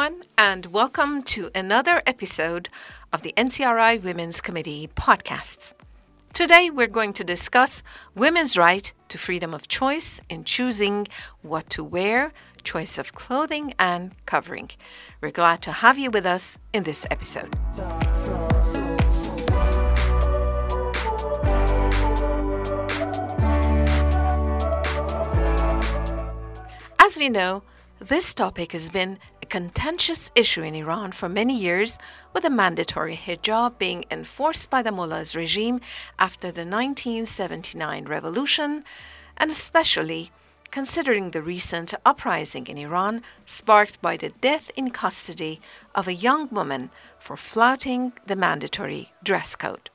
[0.00, 2.70] everyone, and welcome to another episode
[3.12, 5.74] of the NCRI Women's Committee podcasts.
[6.32, 7.82] Today, we're going to discuss
[8.14, 11.06] women's right to freedom of choice in choosing
[11.42, 12.32] what to wear,
[12.64, 14.70] choice of clothing, and covering.
[15.20, 17.54] We're glad to have you with us in this episode.
[26.98, 27.64] As we know,
[27.98, 29.18] this topic has been
[29.50, 31.98] contentious issue in Iran for many years,
[32.32, 35.80] with a mandatory hijab being enforced by the mullahs regime
[36.18, 38.84] after the 1979 revolution,
[39.36, 40.30] and especially
[40.70, 45.60] considering the recent uprising in Iran sparked by the death in custody
[45.94, 49.90] of a young woman for flouting the mandatory dress code.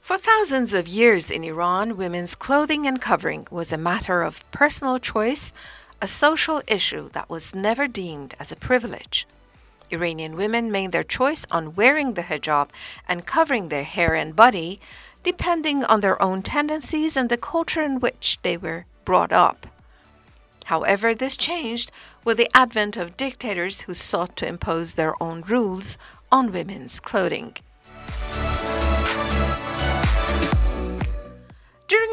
[0.00, 4.98] For thousands of years in Iran, women's clothing and covering was a matter of personal
[4.98, 5.52] choice
[6.02, 9.26] a social issue that was never deemed as a privilege.
[9.90, 12.70] Iranian women made their choice on wearing the hijab
[13.08, 14.80] and covering their hair and body
[15.22, 19.66] depending on their own tendencies and the culture in which they were brought up.
[20.66, 21.90] However, this changed
[22.24, 25.98] with the advent of dictators who sought to impose their own rules
[26.30, 27.56] on women's clothing.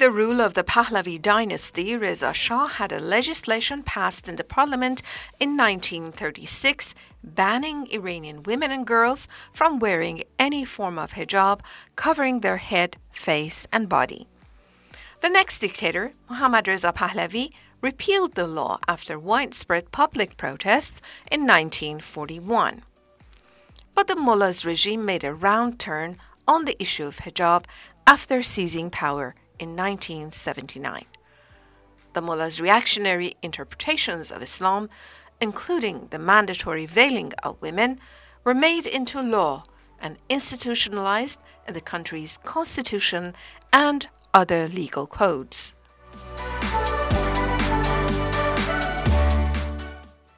[0.00, 5.02] The rule of the Pahlavi dynasty, Reza Shah had a legislation passed in the parliament
[5.38, 11.60] in 1936 banning Iranian women and girls from wearing any form of hijab
[11.96, 14.26] covering their head, face, and body.
[15.20, 22.84] The next dictator, Mohammad Reza Pahlavi, repealed the law after widespread public protests in 1941.
[23.94, 26.16] But the mullah's regime made a round turn
[26.48, 27.66] on the issue of hijab
[28.06, 31.04] after seizing power in 1979.
[32.14, 34.88] The mullah's reactionary interpretations of Islam,
[35.40, 38.00] including the mandatory veiling of women,
[38.42, 39.64] were made into law
[40.00, 41.38] and institutionalized
[41.68, 43.34] in the country's constitution
[43.72, 45.74] and other legal codes.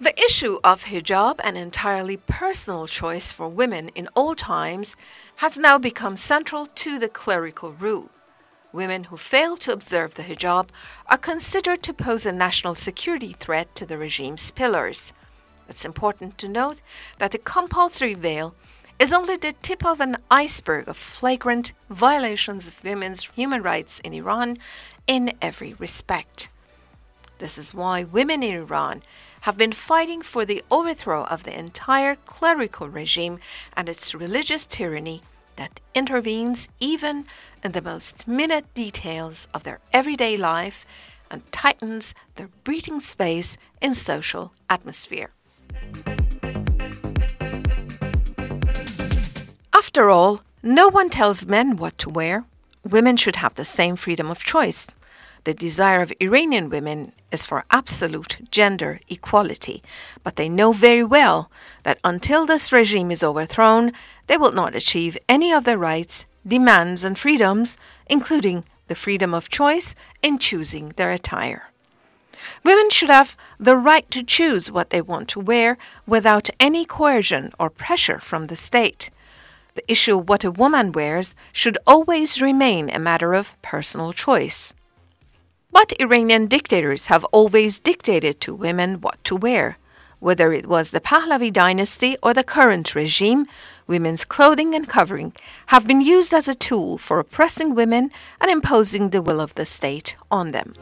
[0.00, 4.94] The issue of hijab, an entirely personal choice for women in all times,
[5.36, 8.10] has now become central to the clerical rule.
[8.72, 10.68] Women who fail to observe the hijab
[11.06, 15.14] are considered to pose a national security threat to the regime's pillars.
[15.68, 16.82] It's important to note
[17.18, 18.54] that the compulsory veil
[18.98, 24.12] is only the tip of an iceberg of flagrant violations of women's human rights in
[24.12, 24.58] Iran
[25.06, 26.50] in every respect.
[27.38, 29.02] This is why women in Iran
[29.42, 33.38] have been fighting for the overthrow of the entire clerical regime
[33.76, 35.22] and its religious tyranny
[35.58, 37.26] that intervenes even
[37.62, 40.86] in the most minute details of their everyday life
[41.30, 45.30] and tightens their breathing space in social atmosphere.
[49.74, 52.44] After all, no one tells men what to wear.
[52.84, 54.86] Women should have the same freedom of choice.
[55.44, 59.82] The desire of Iranian women is for absolute gender equality,
[60.22, 61.50] but they know very well
[61.84, 63.92] that until this regime is overthrown,
[64.28, 69.48] they will not achieve any of their rights, demands, and freedoms, including the freedom of
[69.48, 71.70] choice in choosing their attire.
[72.64, 77.52] Women should have the right to choose what they want to wear without any coercion
[77.58, 79.10] or pressure from the state.
[79.74, 84.72] The issue of what a woman wears should always remain a matter of personal choice.
[85.70, 89.76] But Iranian dictators have always dictated to women what to wear.
[90.18, 93.46] Whether it was the Pahlavi dynasty or the current regime,
[93.88, 95.32] women's clothing and covering
[95.66, 99.66] have been used as a tool for oppressing women and imposing the will of the
[99.66, 100.74] state on them.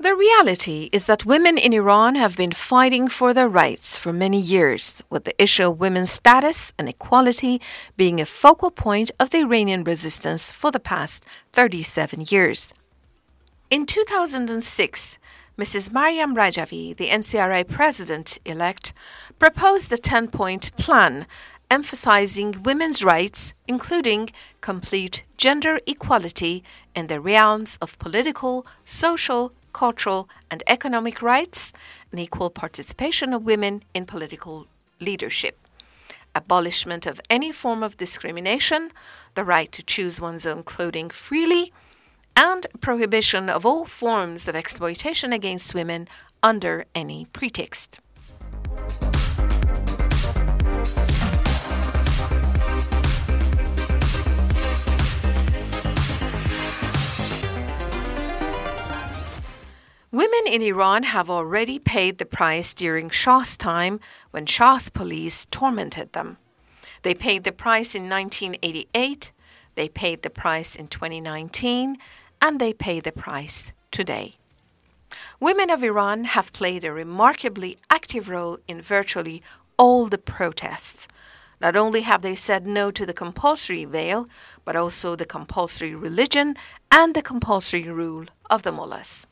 [0.00, 4.40] The reality is that women in Iran have been fighting for their rights for many
[4.40, 7.60] years, with the issue of women's status and equality
[7.96, 12.72] being a focal point of the Iranian resistance for the past 37 years.
[13.70, 15.18] In 2006,
[15.58, 15.90] Mrs.
[15.90, 18.92] Maryam Rajavi, the NCRI president elect,
[19.40, 21.26] proposed a 10 point plan
[21.68, 26.62] emphasizing women's rights, including complete gender equality
[26.94, 31.72] in the realms of political, social, cultural, and economic rights,
[32.12, 34.68] and equal participation of women in political
[35.00, 35.58] leadership,
[36.36, 38.92] abolishment of any form of discrimination,
[39.34, 41.72] the right to choose one's own clothing freely,
[42.38, 46.06] and prohibition of all forms of exploitation against women
[46.40, 47.98] under any pretext.
[60.12, 63.98] Women in Iran have already paid the price during Shah's time
[64.30, 66.38] when Shah's police tormented them.
[67.02, 69.32] They paid the price in 1988,
[69.74, 71.98] they paid the price in 2019,
[72.40, 74.36] and they pay the price today.
[75.40, 79.42] Women of Iran have played a remarkably active role in virtually
[79.76, 81.08] all the protests.
[81.60, 84.28] Not only have they said no to the compulsory veil,
[84.64, 86.56] but also the compulsory religion
[86.90, 89.26] and the compulsory rule of the mullahs.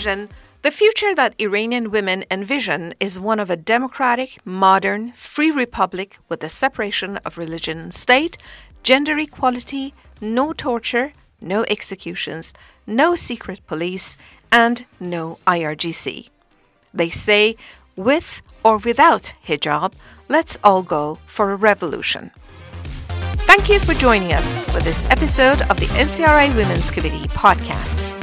[0.00, 6.18] Conclusion, the future that Iranian women envision is one of a democratic, modern, free republic
[6.28, 8.36] with the separation of religion and state,
[8.82, 12.52] gender equality, no torture, no executions,
[12.86, 14.16] no secret police,
[14.52, 16.28] and no IRGC.
[16.92, 17.56] They say,
[17.96, 19.92] with or without hijab,
[20.28, 22.30] let's all go for a revolution.
[23.48, 28.19] Thank you for joining us for this episode of the NCRI Women's Committee podcasts.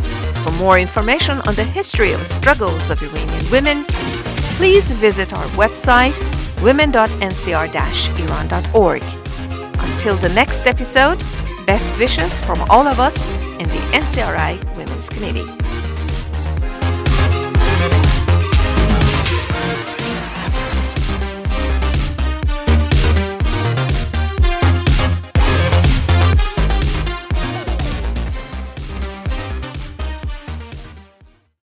[0.48, 3.84] For more information on the history of struggles of Iranian women,
[4.56, 6.16] please visit our website
[6.64, 9.04] women.ncr-iran.org.
[9.80, 11.20] Until the next episode,
[11.66, 13.18] best wishes from all of us
[13.60, 15.67] in the NCRI Women's Committee.